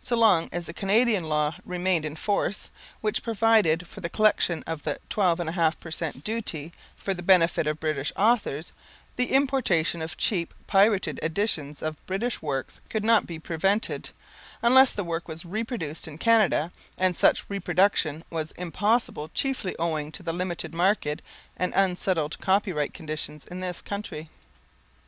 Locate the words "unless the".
14.62-15.02